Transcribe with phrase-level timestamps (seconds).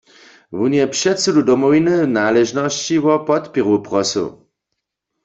[0.57, 4.27] Wón je předsydu Domowiny w naležnosći wo podpěru prosył.